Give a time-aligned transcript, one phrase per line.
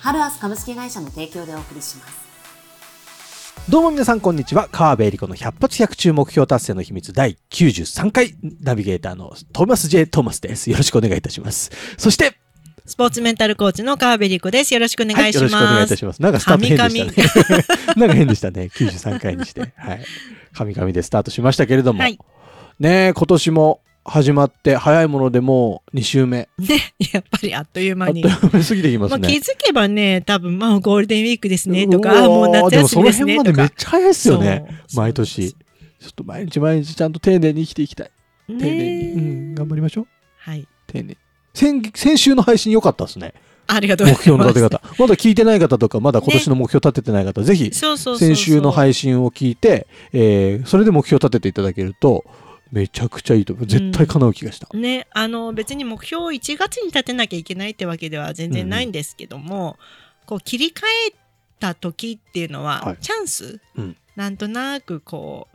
[0.00, 2.28] ハルアス株式会社の提供でお送りします
[3.68, 4.70] どうも皆さんこんにちは。
[4.72, 10.06] 川辺恵理子の100発100中目標達成の秘密第93回ナビゲーターのトーマス J.
[10.06, 10.70] トーマスです。
[10.70, 11.70] よろしくお願いいたします。
[11.98, 12.38] そして、
[12.86, 14.72] スポーツメンタルコーチの川辺理子です。
[14.72, 15.36] よろしくお願いします。
[15.36, 16.22] よろしくお願いいたします。
[16.22, 17.64] なんかスタート変でしたね。
[17.98, 18.70] なんか変でしたね。
[18.74, 19.60] 93回にして。
[19.76, 20.04] はい。
[20.54, 22.00] 神々でスタートしましたけれども。
[22.00, 22.18] はい
[22.80, 26.48] ねえ、今年も始まって早いものでもう2週目。
[26.58, 28.20] ね、やっぱりあっというあ間に。
[28.20, 29.28] っという間に過ぎていきますまあ、ね。
[29.28, 33.62] 気づけばね、多分、まあ、ゴールデンウィークですね、とか、もう夏休みですね、でもその辺までとか。
[33.62, 34.82] めっちゃ早いですよね。
[34.94, 35.52] 毎年。
[35.52, 38.10] ちょっと毎日毎日ちゃんと丁寧に生きていきたい。
[38.48, 38.78] 丁寧に。
[38.78, 40.06] ねうん、頑張りましょう。
[40.38, 40.66] はい。
[40.86, 41.16] 丁寧に。
[41.54, 43.34] 先先週の配信良かったですね。
[43.66, 44.22] ありがとうご目ざいます。
[44.22, 44.80] 標の立て方。
[44.98, 47.70] まだ聞いてない方とか、まだ今年の目標立ててない方、ぜひ。
[47.72, 52.24] 先週の配信を聞いて、えーそれで目標立てていただけると、
[52.70, 53.66] めちゃくちゃいいと思う。
[53.66, 54.68] 絶対叶う気がした。
[54.76, 59.78] ね、あの、別に目標を1月に立てなきゃいけないってわけでは全然ないんですけども、
[60.26, 61.14] こう、切り替え
[61.58, 65.46] た時っていうのは、はいチャンス、うんなんとなくこ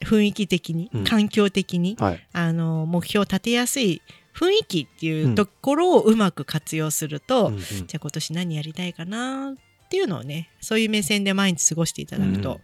[0.00, 2.26] う、雰囲気的に、うん環境的に、はい。
[2.32, 4.02] あの目標を立てやすい
[4.34, 12.60] 雰囲気っていうところをうまく活用すると、うんうんじゃあ今年何やりたいかなっていうのをねそういう目線で毎日過ごしていただくと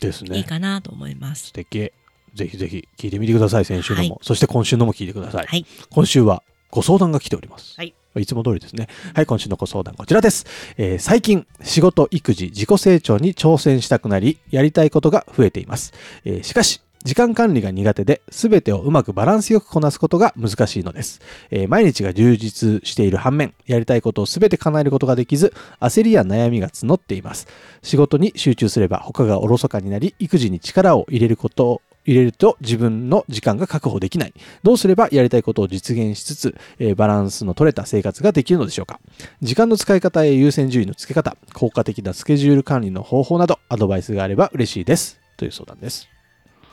[0.00, 0.36] ですね。
[0.38, 1.46] いいかなと思います。
[1.46, 1.92] 素敵。
[2.34, 4.10] ぜひぜひ聞いてみてください、先週のも。
[4.10, 5.46] はいそして今週のも聞いてください。
[5.46, 7.74] はい今週はご相談が来ております。
[7.76, 7.94] はい。
[8.16, 8.88] いつも通りですね。
[9.14, 10.46] はい、今週のご相談こちらです。
[10.76, 15.92] えー最近、仕事、育児、自己成長に挑戦したくなり、やりたいことが増えています。
[16.24, 21.20] えーしかし、時間管理が苦手で、すべてをうまくバランスよくこなすことが難しいのです。
[21.50, 27.46] えー毎日が充実している反面、やりたいことをすべて叶えることができず、焦りや悩みが募っています。
[27.82, 34.34] 仕事に集中すれば他がおろそかになり、育児に力を入れることを入れると自分の時間が確保できない。
[34.64, 39.00] どうすればやりたいことを実現しつつ、えーバランスの取れた生活ができるのでしょうか
[39.40, 45.20] 時間の使い方や優先順位の付け方、効果的なスケジュール管理の方法など、アドバイスがあれば嬉しいです。
[45.36, 46.08] という相談です。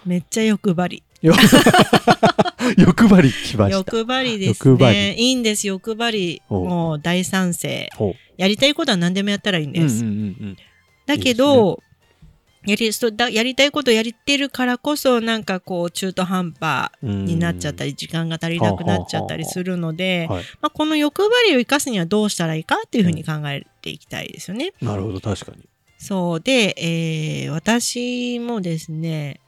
[0.06, 1.04] めっちゃ欲張り。
[1.22, 1.34] よ
[2.78, 3.78] 欲張り来ました。
[3.78, 5.16] 欲張りですね。
[5.18, 6.42] いいんです、欲張り。
[6.50, 7.90] もう大賛成。
[7.96, 9.74] ほやりたいことは何でもやったらいいんう。
[9.74, 10.04] です。
[11.06, 11.82] だけど、
[12.68, 20.44] やりそうだやりたいことをやってるからこそなんかこう中途半端になっちゃったり時間が足りなくなっちゃったりするので、はい。
[20.62, 24.74] まあ、この欲張りを生かすにはどうしたらいいかっていうふうに考えていきたいですよね。
[24.82, 25.64] なるほど、確かに。
[25.98, 29.40] そうで、えー私もですね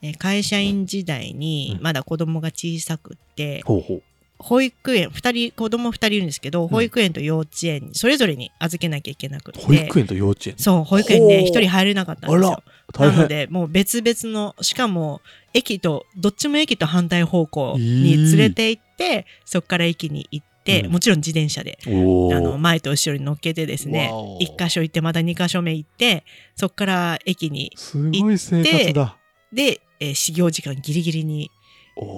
[0.00, 4.02] えー会社員時代にうんまだ子供が小さくって、ほうほう。
[4.42, 10.54] 保育園2人子供2人いるんですけど保育園と幼稚園にそれぞれに預けなきゃいけなくって保育園と幼稚園？
[10.58, 12.62] そう保育園ねほう1人入れなかったんですよ。
[12.98, 13.12] な。
[13.12, 15.20] のでもう別々のしかも
[15.54, 29.16] 駅とどっちも駅と反対方向に連れて行って、そこから駅に行って、うんもちろん自転車でおあのー前と後ろに乗っけてですねわお1箇所行ってまた2箇所目行ってそこから駅にすごい生活だ。
[29.52, 31.50] で、えー始業時間ギリギリに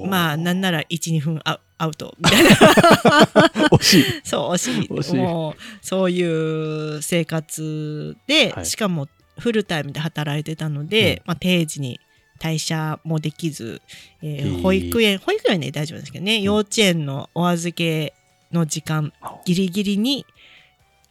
[0.06, 2.14] まあなんなら12分アアウト。
[2.18, 2.50] みたいな。
[3.70, 4.04] 惜しい。
[4.24, 5.16] そう惜しい。
[5.16, 8.66] もうそういう生活で、はい。
[8.66, 9.08] しかも
[9.38, 12.00] フルタイムで働いてたので、まあ、定時に
[12.38, 13.80] 退社もできず、
[14.22, 18.14] えー保育園保育園はね大丈夫ですけどね、幼稚園のお預け
[18.52, 19.12] の時間
[19.44, 20.26] ギリギリに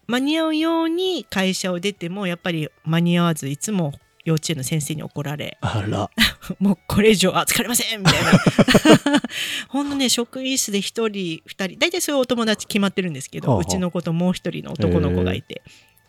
[0.08, 3.94] 間に合うように会社を出てもやっぱり間に合わずいつも
[4.26, 6.10] 幼稚園の先生に怒られあら。
[6.60, 8.32] もうこれ以上預かれませんみたいな
[9.70, 15.62] ほんとね職員室で1人2人大体そういうお友達決まってるんですけど、はあはあうちの子ともう一人の男の子がいて。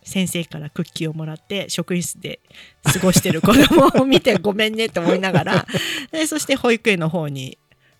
[0.05, 2.39] 先生からクッキーをもらって職員室で
[2.83, 5.67] 過ごしてる子供を見てごめんねって思いながら
[6.13, 7.57] でそして保育園の方に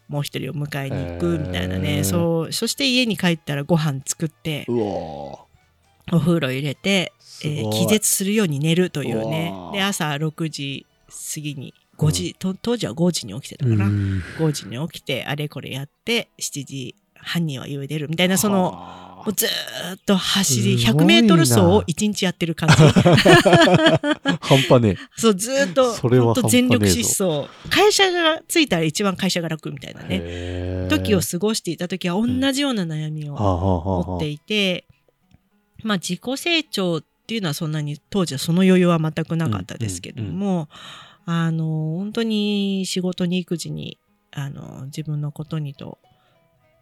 [0.08, 4.76] もう一人を迎えに行くみたいなね、へーそうそして家に帰ったらご飯作ってう
[6.12, 7.14] おお風呂入れて、
[7.44, 9.54] えー気絶するように寝るというね。
[9.74, 10.86] で朝6時
[11.34, 14.24] 過ぎに5時、と当時は5時に起きてたかな、うん。
[14.38, 19.50] 5時に起きてあれこれやって7時半には家を出るみたいなそのずー
[19.96, 21.06] っと走りすごいな。
[21.06, 22.76] 100メートル走を1日やってる感じ。
[24.42, 27.50] 半端ねそうずーっとほんと全力疾走。
[27.70, 30.20] 会社がついたら一番会社が楽みたいなえ。
[30.84, 34.85] ね時を過ごしていた時は同じような悩みを持っていて、
[35.86, 40.70] まあ自己成長っっていうのはそんなに当時はその余裕は全くなかったですけども、
[41.26, 43.98] あの本当に仕事に育児に
[44.32, 45.98] あの自分のことにと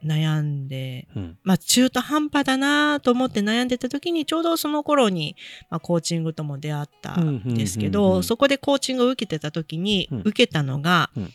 [0.03, 1.37] 悩んで、うん。
[1.43, 5.37] まあ中途半端だなと思って悩んでた時にちょうどその頃に、
[5.69, 8.11] まあ、コーチングとも出会ったんですけど、うんうん。
[8.11, 11.33] うんうんそこでコーチングを受けてた時にうん受けたのが、うん。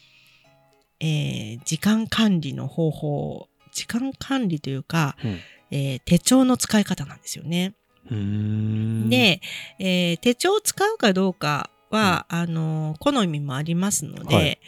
[1.00, 5.38] えー時間管理の方法時間管理というか、うん
[5.70, 7.75] えー手帳の使い方なんですよね。
[8.11, 9.41] で、
[9.79, 14.59] えー手帳を使うかどうかは、あの好みもありますので、はい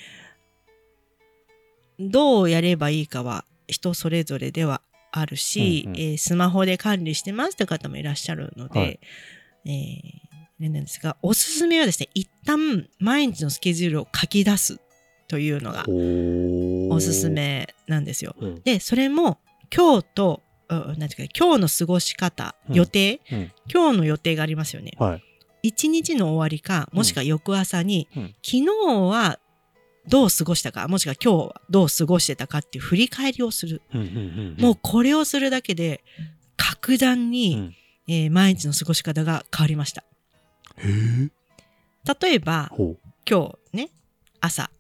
[1.99, 4.81] どうやればいいかは人それぞれでは
[5.13, 9.01] あるし、うんうんえースマホで管理してますという方もいらっしゃるので、はい
[9.67, 10.31] えー
[10.61, 14.79] なんですがおすすめはですね一旦毎日のスケジュールを書き出す
[15.27, 17.31] というのがおおすす。
[17.31, 18.37] めなんですよ。
[18.39, 18.63] うん。
[18.63, 19.39] でそれも
[19.75, 22.75] 今日とうんなんていうか今日の過ごし方、うん。
[22.75, 23.53] 予定、うん。
[23.73, 24.93] 今日の予定がありますよね。
[24.99, 25.23] はい。
[25.63, 28.23] 一日の終わりかもしくは翌朝に、うん。
[28.43, 28.67] 昨日
[29.11, 29.39] は
[30.09, 33.83] どう過ごしたかもしくは今日はどう過ごしてたかっていう振り返りをする。
[34.59, 36.03] もうこれをするだけで
[36.57, 37.75] 格段に、うん。
[38.09, 40.05] えー毎日の過ごし方が変わりました。
[42.21, 42.97] 例えばほ
[43.29, 43.91] 今日ね
[44.41, 44.71] 朝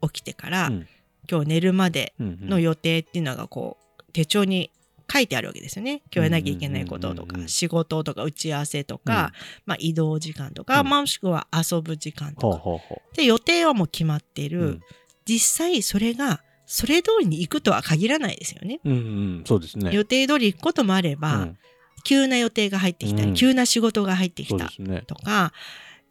[0.00, 0.88] 起きてから、うん。
[1.30, 4.70] 今日寝るまでの予定っていうのがこう手帳に
[5.10, 6.02] 書いてあるわけですよね。
[6.06, 9.32] 今日やらなきゃいけないこととかうんうんうんうん仕事とか打ち合わせとか、
[9.66, 14.82] まあ、移動時間とか、うんもしくは遊ぶ時間とかほうほうほで予定はもう決まっている、うん
[15.24, 18.80] 実際それがそれ通りに行くとは限らないですよね。
[18.84, 18.90] う。
[18.90, 19.00] うんう
[19.42, 19.44] ん。
[19.46, 19.92] そうですね。
[19.94, 21.58] 予定通り行くこともあれば、うん
[22.04, 24.68] 急な予定が入ってきたり、うん急な仕事が入ってきた。
[25.06, 25.52] とか、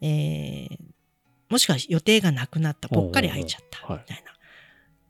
[0.00, 0.78] えー
[1.50, 4.31] もしくは予定がなくなったぽっかり空いちゃったはいみたいな。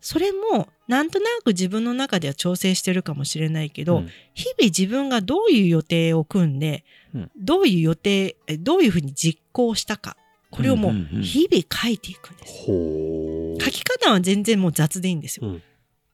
[0.03, 4.09] それもなんとなく自分の中では調整してるかもしれないけど、うん。
[4.35, 6.85] 日々自分がどういう予定を組んで、
[7.15, 7.31] うん。
[7.37, 10.17] どういう予定えどういうふうに実行したか
[10.51, 11.23] これをもううんうんうん。
[11.23, 12.67] 日々書いていくんです。
[12.67, 13.63] ほう。
[13.63, 15.47] 書き方は全然もう雑でいいんですよ。
[15.47, 15.63] うん。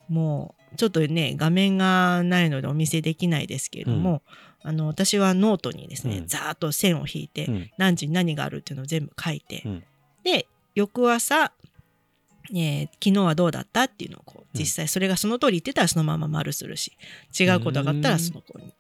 [0.09, 4.23] もうちょっとね画面がないのでお見せできないですけれども、
[4.63, 6.27] あの私はノートにですね、うん。
[6.27, 7.71] ざーっと線を引いて、うん。
[7.79, 9.85] 何時に何があるっていうのを全部書いて、うん。
[10.25, 11.53] で翌朝、
[12.55, 16.93] えー昨日はどうだったっていうのをこううん実際それがその通り言ってたらそのまま丸するし
[17.39, 18.75] 違うことがあったらその子に。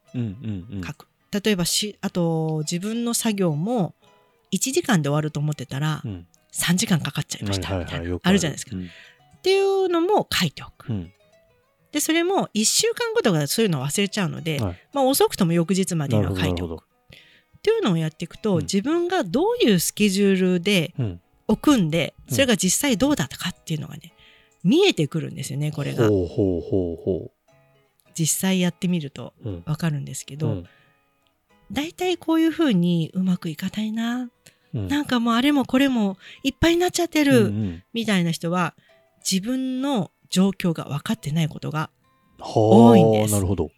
[0.85, 1.07] 書く。
[1.31, 3.95] 例えばしあと自分の作業も
[4.53, 8.75] 1時間で終わると思ってたらうん3時間かかっちゃいましたみたいな、あるじゃないですか。
[8.75, 10.91] うんっていうのも書いておく。
[10.91, 11.13] うん
[11.91, 16.83] でそれも1週間後とかそういうの忘れちゃうので、はいまあ、遅くとも翌日までには書いておく。
[16.83, 20.93] っていうのをやっていくと、うん自分がどういうスケジュールで
[21.49, 22.35] うん組んでうん。
[22.35, 24.13] それが実際どうだったかっていうのがね
[24.63, 26.09] 見えてくるんですよねこれが。
[26.09, 27.31] ほうほうほうほ
[28.15, 29.49] 実際やってみるとう。
[29.49, 29.63] うん。
[29.65, 30.67] わかるんですけど、うん。
[31.71, 34.31] 大体こういうふうにうまくいかないな、
[34.75, 34.89] うん。
[34.89, 37.83] なんかもうあれもこれもいっぱいになっちゃってる、うんうん。
[37.93, 38.75] みたいな人は
[39.31, 41.91] 自分の状況が分かってないことが
[42.39, 43.35] は多いんです。
[43.35, 43.71] あなるほど。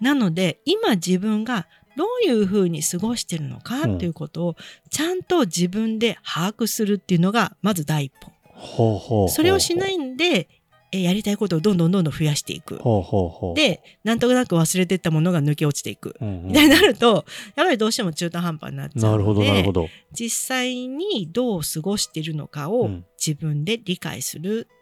[0.00, 1.66] なので今自分が
[2.00, 4.56] どういうふうに過ごしてるのかうんっていうことを
[4.88, 8.32] ちゃんと自分で把握するっていうのがまず第一歩。
[8.54, 10.48] ほうほうそれをしないんで
[10.92, 12.76] えやりたいことをどんどんどんどん増やしていく。
[12.76, 13.54] ほうほうほう。
[13.54, 16.16] でなんとなく忘れてったものが抜け落ちていく。
[16.20, 19.88] うんうん、みたいになるとやっぱりどうしても中途半端になっちゃうなるほどなるほど。
[20.12, 24.80] 実際にどう過ごしているのかをうん自分で理解するっ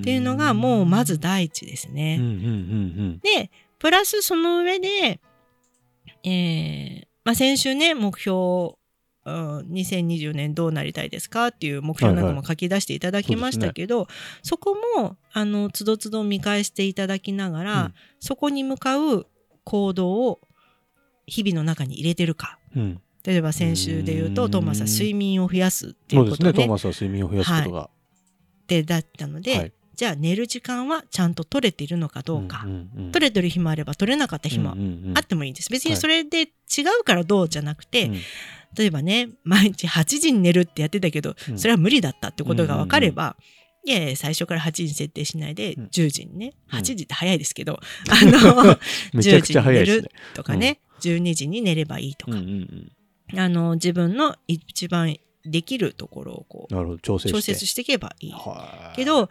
[0.00, 2.18] っていうのがもうまず第一ですね。
[2.20, 5.20] うんうんうんで、プラスその上で、
[6.24, 8.32] えーまあ、先週ね、目標、
[9.26, 14.08] うん2020年どうなりたいですかっていう目標なんかも書き出していただきましたけど、
[14.42, 19.26] そこも、あの、つどつど見返していただきながら、うんそこに向かう
[19.64, 20.40] 行動を
[21.26, 22.58] 日々の中に入れてるか。
[22.74, 23.00] うんうん。
[23.22, 26.48] 例えば先週で言うと、トーマスは睡眠を増やすっていそううですね。
[26.48, 27.90] ことで、トーマスは睡眠を増やすことが。
[28.66, 32.64] でだったので、はいじゃあ寝る時間はちゃんと取れているのかどうか。
[32.64, 33.12] んんうん。
[33.12, 35.68] 取れてる日もあれば取れなかった日もうんうんうんあってもいいんです。
[35.70, 36.46] 別にそれで違
[36.98, 38.14] うからどうじゃなくて、うん。
[38.78, 41.58] 例えばね、毎日8時に寝るってやってたけど、うん。
[41.58, 43.36] それは無理だったってことが分かれば、
[43.84, 45.84] いやいや最初から8時に設定しないで、うん。
[45.88, 46.78] 10時にね、うん。
[46.78, 47.78] 8時って早いですけど、
[48.08, 48.78] あの、
[49.12, 50.08] めちゃくちゃ早いですね。
[50.08, 52.90] 10時に寝るとかね、12時に寝ればいいとか、うんうん
[53.32, 53.38] うん。
[53.38, 56.98] あの、自分の一番できるところをこう。
[57.00, 57.38] 調整して。
[57.38, 58.30] 調節していけばいい。
[58.32, 59.28] はいけど、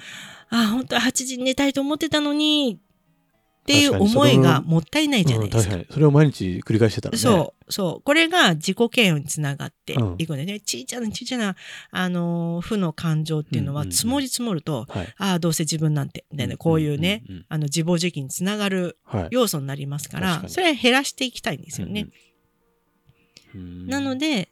[0.50, 5.86] あ、本当は8時に寝たいと思ってたのに、っていう思いがもったいないじゃないですかうん。
[5.92, 7.20] それを毎日繰り返してたらね。
[7.20, 8.02] そう、そう。
[8.02, 11.56] これが自己嫌悪につながってうんいくんでね、ちいちゃなちいちゃな、
[11.92, 15.14] あのー負の感情っていうのうんうんうんは積もり積もると、はい。
[15.18, 17.46] ああ、どうせ自分なんて、みたいな、こういうね、んんん。
[17.48, 19.28] あの、自暴自棄につながるはい。
[19.30, 22.08] 要素になりますから、確かにそれは減らしていきたいんですよね。
[23.54, 24.50] うんなので、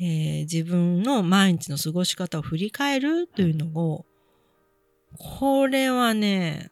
[0.00, 4.04] えー自分の毎日の過ごし方を振り返るというのを、
[5.18, 6.70] これはね、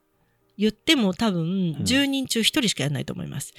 [0.59, 3.55] 言っても多分10人中1人しかやらないと思います。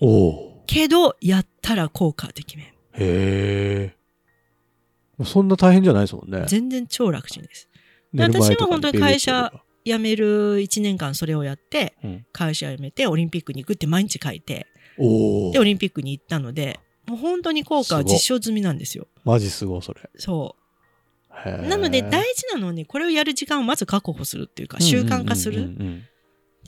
[0.00, 2.62] おおけど、やったら効果はてきめ。
[2.64, 3.96] へえ。
[5.24, 6.44] そんな大変じゃないですもんね。
[6.48, 7.68] 全然超楽ちんです。
[8.16, 9.52] 私は本当に会社
[9.84, 15.64] 辞める1年間それをやって、うん会社辞めてオリンピックに行くって毎日書いて、で、オ。
[15.64, 19.06] リンピックに行ったので、もう本当に効果は実証済みなんですよ。
[19.24, 20.00] マジすごい、それ。
[20.16, 21.68] そう。
[21.68, 25.76] なので大事なのはね、これをやる時間をまず確保するっていうか、習慣化するっ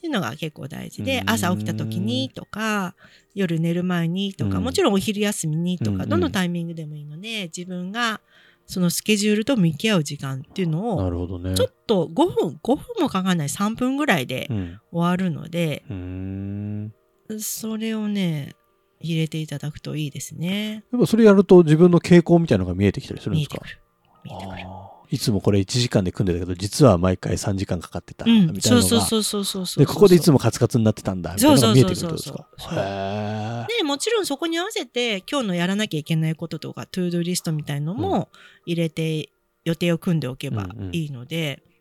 [0.00, 2.94] ていうのが結構大事でう、ん朝起きた時にとか、
[3.34, 8.20] 夜寝る前にとか、うんもちろんお昼休みにとか、どのタイミングでもいいので、自分が
[8.66, 11.54] そのスケジュールと向き合う時間っていうのなを、るほどね。
[11.54, 14.80] ちょっと5分、5分もかかんない3分ぐらいでうん。
[14.90, 16.92] 終わるので、うーん。
[17.38, 18.55] それをね、
[19.00, 20.84] 入れていただくといいですね。
[20.92, 23.58] やっぱそれやると自分の傾向みたいなのが見えてきたりするんですか？
[23.62, 23.80] 見えてくる。
[24.24, 24.62] 見えてくる。
[24.66, 28.24] あーいつもこれ1時間で組んでたけど、実は毎回3時間かかってた。
[28.24, 28.88] うん、みたいなのが。
[28.88, 29.86] そうそうそうそうそうそう。
[29.86, 31.32] で、ここでいつもカツカツになってたんだ。
[31.34, 32.36] みたいなのが見えてくるってことですか？
[32.36, 38.30] そうそうそうそうへで、もちろんそこに合わせて今日のやらなきゃいけないこととか、 ToDo リストみたいのも
[38.66, 39.28] 入れて
[39.64, 41.75] 予定を組んでおけばうんうんいいので、うーん。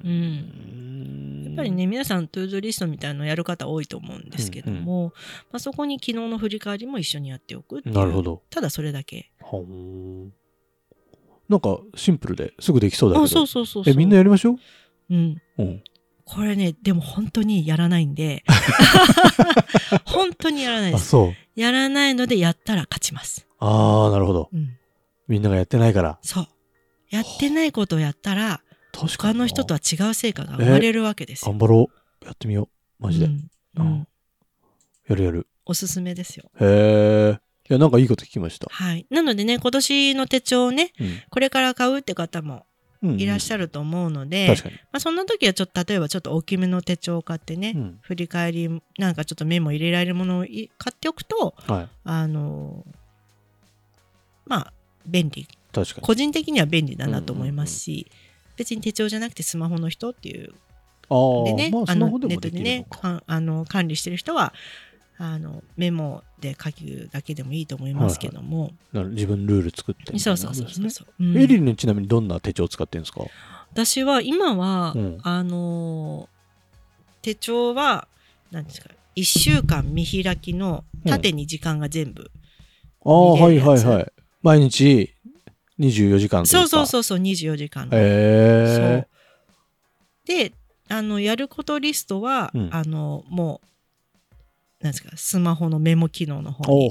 [0.00, 5.12] んやっぱりね、皆さん ToDo リストみたいのやる方多いと思うんですけども、
[5.52, 7.94] まあ、そこに昨日の振り返りも一緒にやっておくっていう。
[7.94, 8.42] なるほど。
[8.50, 9.30] ただそれだけ。
[11.48, 13.24] なんかシンプルですぐできそうだけど。
[13.24, 13.84] あ、そうそうそう。
[13.86, 14.56] え、みんなやりましょう？
[15.10, 15.42] うん。
[15.58, 15.82] うん。
[16.24, 18.42] これね、でも本当にやらないんで、
[20.06, 21.08] 本当にやらないであ、す。
[21.10, 21.60] そう。
[21.60, 23.46] やらないのでやったら勝ちます。
[23.58, 24.48] ああ、なるほど。
[24.52, 24.76] うん。
[25.28, 26.18] みんながやってないから。
[26.22, 26.46] そう。
[27.10, 28.62] やってないことをやったら。
[28.94, 31.52] 他の人とは違う成果が生まれるわけですよ。
[31.52, 31.90] 頑張ろ
[32.22, 32.24] う。
[32.24, 32.68] やってみよ
[33.00, 33.02] う。
[33.02, 33.26] マジで。
[33.26, 34.06] うんうん
[35.06, 35.46] やるやる。
[35.66, 36.50] おすすめですよ。
[36.60, 37.38] へえ。
[37.68, 38.68] いや、なんかいいこと聞きました。
[38.70, 39.06] はい。
[39.10, 42.64] なのでね、今年の手帳をね、うんこれから買うって方も
[43.02, 43.20] うん。
[43.20, 44.74] いらっしゃると思うので、確かに。
[44.76, 47.98] まあ、そんな時はちょっと、例えばちょっと大きめの手帳を買ってね、うん。
[48.00, 51.88] 振り返り、なんかちょっとメモ入れられるものをい買っておくと、はい。
[52.04, 52.84] あの
[54.46, 54.72] まあ、
[55.06, 55.46] 便利。
[55.72, 56.06] 確かに。
[56.06, 58.10] 個人的には便利だなと思いますし、
[58.56, 60.54] 別に手帳じゃなくてスマホの人っていう。
[61.44, 62.86] でね、まあ、あのネットでね
[63.26, 64.54] あの管理してる人は
[65.18, 70.36] あのメモで書くだけでもいいと思いますけども、なる自分ルール作ってそいうな。
[70.38, 70.90] そうそうそう。
[70.90, 71.24] そう、う。
[71.24, 71.36] ん。
[71.36, 73.20] エリルちなみにどんな手帳を使ってるんですか？
[73.72, 75.18] 私は今は、うん。
[75.22, 76.28] あの
[77.22, 78.08] 手帳は
[78.50, 82.30] 何ですか1週間見開きの縦に時間が全部、
[83.04, 84.12] ああ、はいはいはい。
[84.42, 85.13] 毎日？
[85.78, 89.06] 24時間そうそううそうそう24時間へえ。
[90.24, 90.52] で
[90.88, 93.66] あのやることリストは、うんあのもう
[94.84, 96.90] なんですかスマホのメモ機能の方に。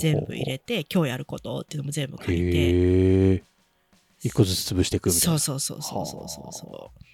[0.00, 3.44] 全部入れて今日やることっていうのも全部書いて。
[4.20, 5.38] 一個ずつ潰していくみたいな。
[5.38, 7.04] そうそうそうそうそうそう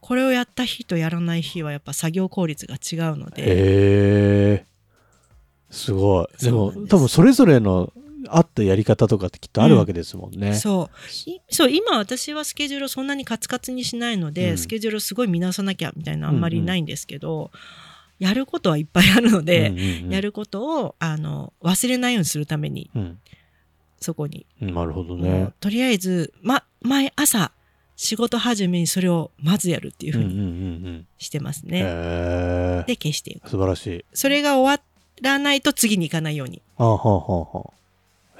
[0.00, 3.44] これをやった日とやらない日はやっぱ作業効率が違うのでへ
[4.62, 4.66] え。
[5.70, 6.26] すごい。
[6.42, 7.92] でも多分それぞれの
[8.28, 10.54] 合ったやり方とかってきっとあるわけですもんね。
[10.54, 17.50] そういそう今私はスケジュールをそんなにカツカツにしないので、うんスケジュールをすごい見直さなきゃみたいなあんまりないんですけど、
[18.18, 23.18] やることはいっぱいあるので、うんうんうんやることをあの忘れないようにするためにうん。
[24.00, 25.54] そこに、なるほどもねう。
[25.58, 27.50] とりあえず、ま、毎朝
[27.96, 30.48] 仕事始めにそれをまずやるっていうふうんにうんううんう
[30.98, 31.06] ん。
[31.18, 31.82] してますへね。
[31.84, 32.84] え。
[32.86, 33.48] で消していく。
[33.50, 34.04] 素晴らしい。
[34.12, 34.82] それが終わ
[35.20, 37.70] らないと次に行かないようにはあはあはあ。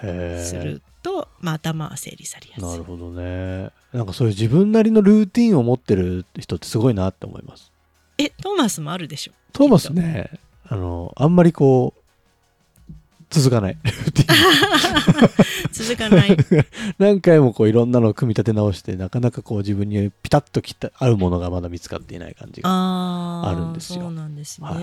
[0.01, 2.65] すると、まあ、頭は整理されやすい。
[2.65, 3.71] なるほどね。
[3.93, 7.73] なんかそういう自分なりのルーティンを持ってる人ってすごいなって思います。
[8.19, 9.33] え、トーマスもあるでしょ？
[9.53, 10.31] トーマスね、
[10.69, 12.93] あの、あんまりこう、
[13.31, 13.79] 続かない。
[13.85, 16.37] ルーティン続かない。
[16.99, 22.69] 何回もこういろんなのを組み立て直して、なかなかこう自分にピタッときた合うものがまだ見つかっていない感じが。
[22.71, 24.67] あるんですよそうなんですね。
[24.67, 24.79] はい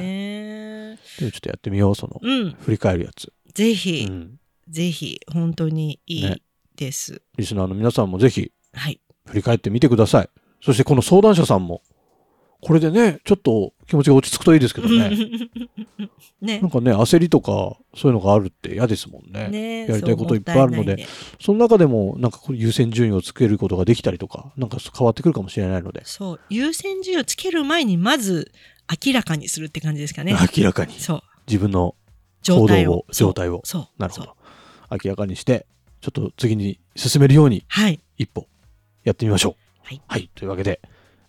[1.20, 2.52] でもちょっとやってみよう、その、うん。
[2.62, 3.34] 振り返るやつ。
[3.54, 4.40] ぜひ、うん。
[4.70, 6.42] ぜひ、本当にいいね
[6.76, 7.22] です。
[7.38, 9.00] リスナーの皆さんもぜひはい。
[9.28, 10.30] 振り返ってみてください。
[10.62, 11.82] そしてこの相談者さんも、
[12.62, 15.12] これでね、ちょっと気持ちが落ち着くといいですけどね。
[16.42, 19.50] ねなんかね、焦りとか、そういうのがあるって嫌ですもんね。
[19.50, 21.06] ねやりたいこといっぱいあるので
[21.40, 26.40] その中でも、なんか優先順位をつけることができたりとか、なんか変わってくるかもしれないので、そう。
[26.50, 28.52] 優先順位をつける前に、まず
[29.06, 30.36] 明らかにするって感じですかね。
[30.58, 31.24] 明らかにそう。
[31.48, 31.96] 自分の
[32.48, 33.06] 行動を。
[33.12, 33.82] 状態をそう。
[33.82, 34.36] そうそうなるほど。
[35.04, 35.66] 明らかにして、
[36.02, 38.00] ちょっと次に進めるようにはい。
[38.18, 38.48] 一歩
[39.04, 39.56] やってみましょう。
[39.84, 40.02] はい。
[40.08, 40.30] はい。
[40.36, 40.80] というわけで、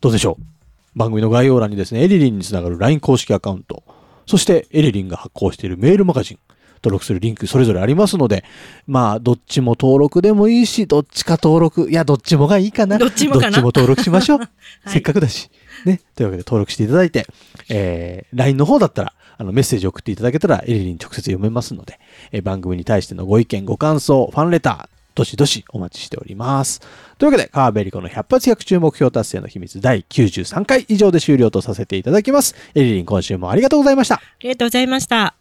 [0.01, 0.99] どうでしょう？
[0.99, 3.83] 番組の概要欄にですね、エリリンにつながる LINE 公式アカウント、
[4.27, 6.39] そしてエリリンが発行しているメールマガジン、
[6.77, 8.45] 登録するリンクそれぞれありますので、
[8.87, 12.99] まあ、どっちも登録でもいいし、どっちか登録、いや、どっちもがいいかな。
[12.99, 14.43] どっちもかなどっちも登録しましょう。
[14.45, 14.47] い
[14.87, 15.51] せっかくだし。
[15.85, 16.01] ね。
[16.15, 17.27] というわけで登録していただいて、
[17.69, 21.99] えー、LINE の方だったら、あの、メッセージ送っていただけたら、エリリン直接読めますので、
[22.33, 26.81] えー番組に対してのご意見、ご感想、ファンレター、どしどしお待ちしております。
[27.19, 32.55] というわけで、カーベリコの100発100中目標達成の秘密第93回以上で終了とさせていただきます。
[32.75, 34.17] エリリン今週もありがとうございました。
[34.17, 35.35] ありがとうございました。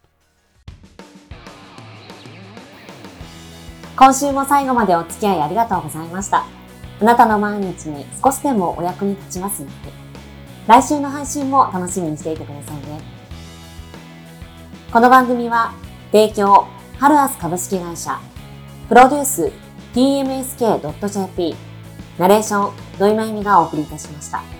[3.97, 6.45] 今週も最後までお付き合いありがとうございました。
[7.01, 9.93] あなたの毎日に少しでもお役に立ちますように。
[10.67, 13.14] 来週の配信も楽しみにしていてくださいね。
[14.95, 15.73] この番組は、
[16.13, 18.17] 提供、ハルアス株式会社、
[18.87, 19.51] プロデュース、
[19.93, 21.53] tmsk.jp、
[22.17, 24.54] ナレーション、土井まゆみがお送りいたしました。